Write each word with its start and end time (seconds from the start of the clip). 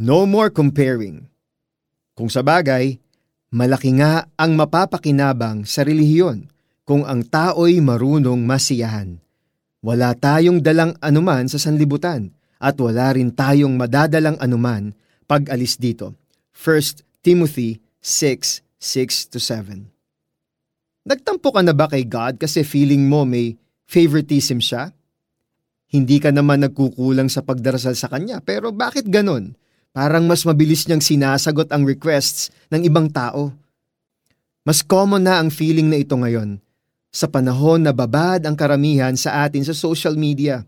No 0.00 0.24
more 0.24 0.48
comparing. 0.48 1.28
Kung 2.16 2.32
sa 2.32 2.40
bagay, 2.40 2.96
malaki 3.52 3.92
nga 4.00 4.24
ang 4.40 4.56
mapapakinabang 4.56 5.68
sa 5.68 5.84
relihiyon 5.84 6.48
kung 6.88 7.04
ang 7.04 7.20
tao'y 7.20 7.76
marunong 7.84 8.40
masiyahan. 8.40 9.20
Wala 9.84 10.16
tayong 10.16 10.64
dalang 10.64 10.96
anuman 11.04 11.44
sa 11.44 11.60
sanlibutan 11.60 12.32
at 12.56 12.78
wala 12.80 13.12
rin 13.12 13.36
tayong 13.36 13.76
madadalang 13.76 14.40
anuman 14.40 14.96
pag 15.28 15.50
alis 15.52 15.76
dito. 15.76 16.16
1 16.56 17.20
Timothy 17.20 17.76
6, 18.00 18.80
6-7 18.80 19.92
Nagtampo 21.02 21.50
ka 21.52 21.60
na 21.60 21.74
ba 21.76 21.90
kay 21.90 22.06
God 22.08 22.40
kasi 22.40 22.64
feeling 22.64 23.10
mo 23.10 23.26
may 23.26 23.58
favoritism 23.84 24.62
siya? 24.62 24.94
Hindi 25.92 26.16
ka 26.16 26.32
naman 26.32 26.64
nagkukulang 26.64 27.28
sa 27.28 27.44
pagdarasal 27.44 27.92
sa 27.92 28.08
Kanya 28.08 28.40
pero 28.40 28.72
bakit 28.72 29.10
ganon? 29.10 29.52
Parang 29.92 30.24
mas 30.24 30.48
mabilis 30.48 30.88
niyang 30.88 31.04
sinasagot 31.04 31.68
ang 31.68 31.84
requests 31.84 32.48
ng 32.72 32.88
ibang 32.88 33.12
tao. 33.12 33.52
Mas 34.64 34.80
common 34.80 35.20
na 35.20 35.36
ang 35.36 35.52
feeling 35.52 35.92
na 35.92 36.00
ito 36.00 36.16
ngayon 36.16 36.56
sa 37.12 37.28
panahon 37.28 37.84
na 37.84 37.92
babad 37.92 38.40
ang 38.48 38.56
karamihan 38.56 39.12
sa 39.20 39.44
atin 39.44 39.60
sa 39.60 39.76
social 39.76 40.16
media. 40.16 40.64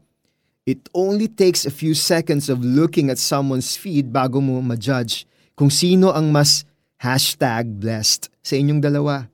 It 0.68 0.92
only 0.92 1.28
takes 1.28 1.64
a 1.64 1.72
few 1.72 1.96
seconds 1.96 2.52
of 2.52 2.60
looking 2.60 3.08
at 3.08 3.16
someone's 3.16 3.80
feed 3.80 4.12
bago 4.12 4.44
mo 4.44 4.60
ma-judge 4.60 5.24
kung 5.56 5.72
sino 5.72 6.12
ang 6.12 6.28
mas 6.28 6.68
hashtag 7.00 7.64
blessed 7.68 8.28
sa 8.44 8.60
inyong 8.60 8.80
dalawa. 8.80 9.24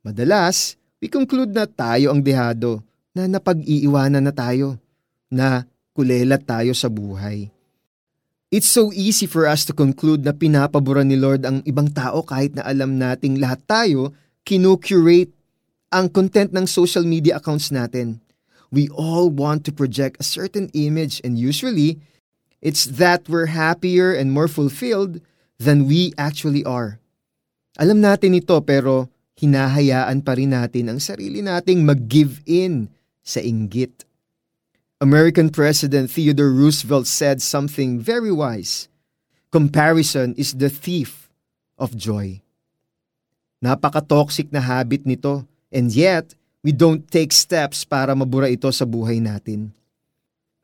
Madalas, 0.00 0.80
we 1.04 1.12
conclude 1.12 1.52
na 1.52 1.68
tayo 1.68 2.16
ang 2.16 2.24
dehado, 2.24 2.80
na 3.12 3.28
napag-iiwanan 3.28 4.24
na 4.24 4.32
tayo, 4.32 4.80
na 5.28 5.68
kulelat 5.92 6.44
tayo 6.48 6.72
sa 6.72 6.88
buhay. 6.88 7.52
It's 8.48 8.64
so 8.64 8.88
easy 8.96 9.28
for 9.28 9.44
us 9.44 9.68
to 9.68 9.76
conclude 9.76 10.24
na 10.24 10.32
pinapaboran 10.32 11.12
ni 11.12 11.20
Lord 11.20 11.44
ang 11.44 11.60
ibang 11.68 11.92
tao 11.92 12.24
kahit 12.24 12.56
na 12.56 12.64
alam 12.64 12.96
nating 12.96 13.36
lahat 13.36 13.60
tayo 13.68 14.16
kinocurate 14.48 15.28
ang 15.92 16.08
content 16.08 16.56
ng 16.56 16.64
social 16.64 17.04
media 17.04 17.36
accounts 17.36 17.68
natin. 17.68 18.24
We 18.72 18.88
all 18.88 19.28
want 19.28 19.68
to 19.68 19.72
project 19.76 20.16
a 20.16 20.24
certain 20.24 20.72
image 20.72 21.20
and 21.20 21.36
usually, 21.36 22.00
it's 22.64 22.88
that 22.96 23.28
we're 23.28 23.52
happier 23.52 24.16
and 24.16 24.32
more 24.32 24.48
fulfilled 24.48 25.20
than 25.60 25.84
we 25.84 26.16
actually 26.16 26.64
are. 26.64 26.96
Alam 27.76 28.00
natin 28.00 28.32
ito 28.32 28.56
pero 28.64 29.12
hinahayaan 29.36 30.24
pa 30.24 30.32
rin 30.40 30.56
natin 30.56 30.88
ang 30.88 31.04
sarili 31.04 31.44
nating 31.44 31.84
mag-give 31.84 32.40
in 32.48 32.88
sa 33.20 33.44
inggit 33.44 34.07
American 34.98 35.46
President 35.46 36.10
Theodore 36.10 36.50
Roosevelt 36.50 37.06
said 37.06 37.38
something 37.38 38.02
very 38.02 38.34
wise. 38.34 38.90
Comparison 39.54 40.34
is 40.34 40.58
the 40.58 40.66
thief 40.66 41.30
of 41.78 41.94
joy. 41.94 42.42
Napaka-toxic 43.62 44.50
na 44.50 44.58
habit 44.58 45.06
nito 45.06 45.46
and 45.70 45.94
yet 45.94 46.34
we 46.66 46.74
don't 46.74 47.06
take 47.14 47.30
steps 47.30 47.86
para 47.86 48.10
mabura 48.10 48.50
ito 48.50 48.66
sa 48.74 48.82
buhay 48.82 49.22
natin. 49.22 49.70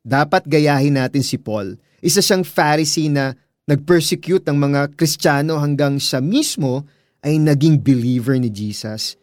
Dapat 0.03 0.51
gayahin 0.51 0.99
natin 0.99 1.23
si 1.23 1.39
Paul. 1.39 1.79
Isa 2.03 2.19
siyang 2.19 2.43
Pharisee 2.43 3.07
na 3.07 3.39
nag-persecute 3.71 4.51
ng 4.51 4.59
mga 4.59 4.99
Kristiyano 4.99 5.63
hanggang 5.63 6.03
siya 6.03 6.19
mismo 6.19 6.83
ay 7.23 7.39
naging 7.39 7.79
believer 7.79 8.35
ni 8.35 8.51
Jesus. 8.51 9.15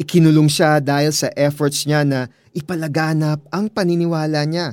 Ikinulong 0.00 0.48
siya 0.48 0.80
dahil 0.80 1.12
sa 1.12 1.28
efforts 1.36 1.84
niya 1.84 2.08
na 2.08 2.32
ipalaganap 2.56 3.44
ang 3.52 3.68
paniniwala 3.68 4.48
niya. 4.48 4.72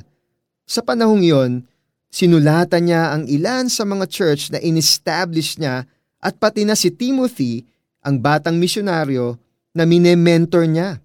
Sa 0.63 0.79
panahong 0.79 1.19
iyon, 1.19 1.67
sinulatan 2.07 2.87
niya 2.87 3.11
ang 3.11 3.27
ilan 3.27 3.67
sa 3.67 3.83
mga 3.83 4.07
church 4.07 4.55
na 4.55 4.63
inestablish 4.63 5.59
niya 5.59 5.83
at 6.23 6.39
pati 6.39 6.63
na 6.63 6.79
si 6.79 6.95
Timothy, 6.95 7.67
ang 8.07 8.23
batang 8.23 8.55
misyonaryo 8.55 9.35
na 9.75 9.83
mine-mentor 9.83 10.63
niya. 10.63 11.03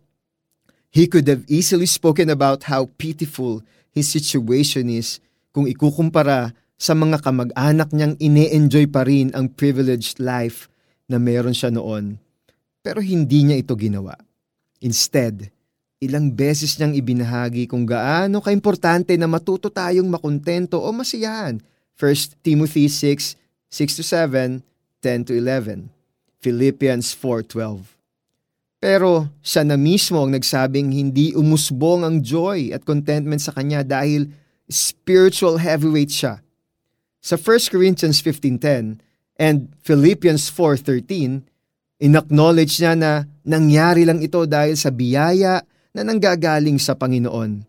He 0.95 1.11
could 1.11 1.27
have 1.27 1.43
easily 1.51 1.91
spoken 1.91 2.31
about 2.31 2.71
how 2.71 2.87
pitiful 3.03 3.67
his 3.91 4.07
situation 4.07 4.87
is 4.87 5.19
kung 5.51 5.67
ikukumpara 5.67 6.55
sa 6.79 6.95
mga 6.95 7.27
kamag-anak 7.27 7.91
niyang 7.91 8.15
ine-enjoy 8.23 8.87
pa 8.87 9.03
rin 9.03 9.35
ang 9.35 9.51
privileged 9.51 10.23
life 10.23 10.71
na 11.11 11.19
meron 11.19 11.59
siya 11.59 11.75
noon 11.75 12.23
pero 12.83 12.99
hindi 12.99 13.47
niya 13.47 13.63
ito 13.63 13.73
ginawa. 13.79 14.19
Instead, 14.83 15.49
ilang 16.03 16.35
beses 16.35 16.75
niyang 16.77 16.99
ibinahagi 16.99 17.71
kung 17.71 17.87
gaano 17.87 18.43
kaimportante 18.43 19.15
na 19.15 19.31
matuto 19.31 19.71
tayong 19.71 20.11
makontento 20.11 20.83
o 20.83 20.91
masiyahan. 20.91 21.63
1 21.95 22.43
Timothy 22.43 22.91
6, 22.91 23.39
6-7, 23.71 24.61
10-11, 24.99 25.87
Philippians 26.43 27.15
4.12. 27.15 27.87
Pero 28.83 29.31
siya 29.39 29.63
na 29.63 29.79
mismo 29.79 30.19
ang 30.19 30.35
nagsabing 30.35 30.91
hindi 30.91 31.31
umusbong 31.39 32.03
ang 32.03 32.19
joy 32.19 32.75
at 32.75 32.83
contentment 32.83 33.39
sa 33.39 33.55
kanya 33.55 33.87
dahil 33.87 34.27
spiritual 34.67 35.63
heavyweight 35.63 36.11
siya. 36.11 36.43
Sa 37.23 37.39
1 37.39 37.71
Corinthians 37.71 38.19
15.10 38.19 38.99
and 39.39 39.71
Philippians 39.87 40.51
4.13, 40.51 41.47
Inacknowledge 42.03 42.83
niya 42.83 42.99
na 42.99 43.13
nangyari 43.47 44.03
lang 44.03 44.19
ito 44.19 44.43
dahil 44.43 44.75
sa 44.75 44.91
biyaya 44.91 45.63
na 45.95 46.03
nanggagaling 46.03 46.83
sa 46.83 46.99
Panginoon. 46.99 47.63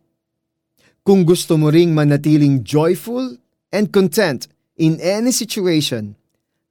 Kung 1.06 1.22
gusto 1.22 1.54
mo 1.54 1.70
ring 1.70 1.94
manatiling 1.94 2.66
joyful 2.66 3.38
and 3.70 3.94
content 3.94 4.50
in 4.74 4.98
any 4.98 5.30
situation, 5.30 6.18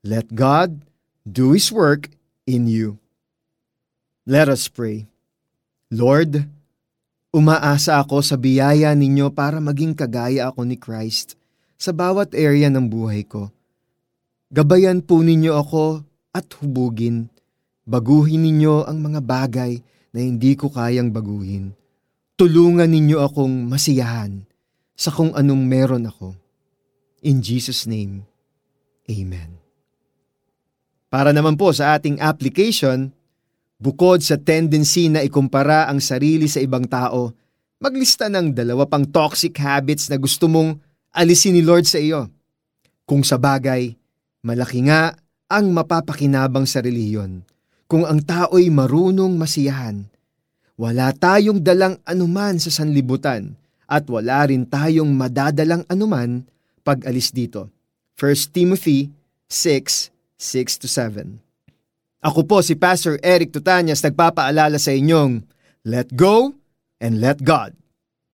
let 0.02 0.26
God 0.34 0.82
do 1.22 1.54
His 1.54 1.70
work 1.70 2.10
in 2.50 2.66
you. 2.66 2.98
Let 4.26 4.50
us 4.50 4.66
pray. 4.66 5.06
Lord, 5.92 6.42
umaasa 7.30 8.02
ako 8.02 8.26
sa 8.26 8.34
biyaya 8.34 8.90
ninyo 8.96 9.30
para 9.30 9.62
maging 9.62 9.94
kagaya 9.94 10.50
ako 10.50 10.66
ni 10.66 10.74
Christ 10.74 11.38
sa 11.78 11.94
bawat 11.94 12.34
area 12.34 12.66
ng 12.74 12.90
buhay 12.90 13.22
ko. 13.22 13.54
Gabayan 14.50 14.98
po 14.98 15.22
ninyo 15.22 15.54
ako 15.54 16.02
at 16.34 16.48
hubugin 16.58 17.30
Baguhin 17.82 18.46
ninyo 18.46 18.86
ang 18.86 19.02
mga 19.02 19.18
bagay 19.18 19.82
na 20.14 20.18
hindi 20.22 20.54
ko 20.54 20.70
kayang 20.70 21.10
baguhin. 21.10 21.74
Tulungan 22.38 22.86
ninyo 22.86 23.18
akong 23.18 23.66
masiyahan 23.66 24.46
sa 24.94 25.10
kung 25.10 25.34
anong 25.34 25.66
meron 25.66 26.06
ako. 26.06 26.38
In 27.26 27.42
Jesus' 27.42 27.90
name, 27.90 28.22
Amen. 29.10 29.58
Para 31.10 31.34
naman 31.34 31.58
po 31.58 31.74
sa 31.74 31.98
ating 31.98 32.22
application, 32.22 33.10
bukod 33.82 34.22
sa 34.22 34.38
tendency 34.38 35.10
na 35.10 35.26
ikumpara 35.26 35.90
ang 35.90 35.98
sarili 35.98 36.46
sa 36.46 36.62
ibang 36.62 36.86
tao, 36.86 37.34
maglista 37.82 38.30
ng 38.30 38.54
dalawa 38.54 38.86
pang 38.86 39.02
toxic 39.02 39.58
habits 39.58 40.06
na 40.06 40.22
gusto 40.22 40.46
mong 40.46 40.78
alisin 41.10 41.58
ni 41.58 41.66
Lord 41.66 41.84
sa 41.84 41.98
iyo. 41.98 42.30
Kung 43.02 43.26
sa 43.26 43.42
bagay, 43.42 43.90
malaki 44.46 44.86
nga 44.86 45.18
ang 45.50 45.74
mapapakinabang 45.74 46.64
sa 46.64 46.78
reliyon 46.78 47.42
kung 47.92 48.08
ang 48.08 48.24
tao'y 48.24 48.72
marunong 48.72 49.36
masiyahan. 49.36 50.08
Wala 50.80 51.12
tayong 51.12 51.60
dalang 51.60 52.00
anuman 52.08 52.56
sa 52.56 52.72
sanlibutan 52.72 53.52
at 53.84 54.08
wala 54.08 54.48
rin 54.48 54.64
tayong 54.64 55.12
madadalang 55.12 55.84
anuman 55.92 56.40
pag 56.80 57.04
alis 57.04 57.28
dito. 57.36 57.68
1 58.16 58.48
Timothy 58.48 59.12
6, 59.44 60.08
6-7 60.40 61.36
Ako 62.24 62.48
po 62.48 62.64
si 62.64 62.80
Pastor 62.80 63.20
Eric 63.20 63.52
Tutanyas 63.52 64.00
nagpapaalala 64.00 64.80
sa 64.80 64.96
inyong, 64.96 65.44
Let 65.84 66.16
go 66.16 66.56
and 66.96 67.20
let 67.20 67.44
God. 67.44 67.76